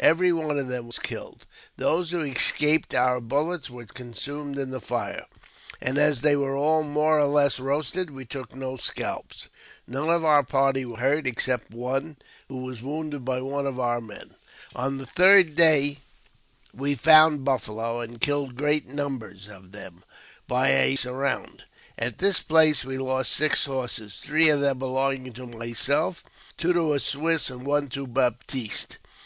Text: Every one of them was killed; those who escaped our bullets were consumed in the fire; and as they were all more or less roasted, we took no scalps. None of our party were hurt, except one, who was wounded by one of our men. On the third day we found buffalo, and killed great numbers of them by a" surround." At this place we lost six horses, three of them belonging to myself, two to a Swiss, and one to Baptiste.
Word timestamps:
Every 0.00 0.32
one 0.32 0.58
of 0.58 0.68
them 0.68 0.86
was 0.86 0.98
killed; 0.98 1.46
those 1.76 2.12
who 2.12 2.22
escaped 2.22 2.94
our 2.94 3.20
bullets 3.20 3.68
were 3.68 3.84
consumed 3.84 4.58
in 4.58 4.70
the 4.70 4.80
fire; 4.80 5.26
and 5.82 5.98
as 5.98 6.22
they 6.22 6.34
were 6.34 6.56
all 6.56 6.82
more 6.82 7.18
or 7.20 7.26
less 7.26 7.60
roasted, 7.60 8.08
we 8.08 8.24
took 8.24 8.54
no 8.56 8.78
scalps. 8.78 9.50
None 9.86 10.08
of 10.08 10.24
our 10.24 10.44
party 10.44 10.86
were 10.86 10.96
hurt, 10.96 11.26
except 11.26 11.72
one, 11.72 12.16
who 12.48 12.62
was 12.64 12.80
wounded 12.80 13.22
by 13.26 13.42
one 13.42 13.66
of 13.66 13.78
our 13.78 14.00
men. 14.00 14.34
On 14.74 14.96
the 14.96 15.04
third 15.04 15.54
day 15.56 15.98
we 16.72 16.94
found 16.94 17.44
buffalo, 17.44 18.00
and 18.00 18.18
killed 18.18 18.56
great 18.56 18.88
numbers 18.88 19.46
of 19.46 19.72
them 19.72 20.04
by 20.48 20.70
a" 20.70 20.96
surround." 20.96 21.64
At 21.98 22.16
this 22.16 22.40
place 22.40 22.82
we 22.82 22.96
lost 22.96 23.30
six 23.32 23.66
horses, 23.66 24.20
three 24.22 24.48
of 24.48 24.62
them 24.62 24.78
belonging 24.78 25.34
to 25.34 25.46
myself, 25.46 26.24
two 26.56 26.72
to 26.72 26.94
a 26.94 26.98
Swiss, 26.98 27.50
and 27.50 27.66
one 27.66 27.90
to 27.90 28.06
Baptiste. 28.06 28.96